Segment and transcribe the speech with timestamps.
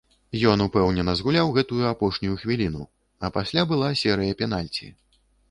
[0.51, 2.83] Ён упэўнена згуляў гэтую апошнюю хвіліну,
[3.27, 4.93] а пасля была серыя пенальці.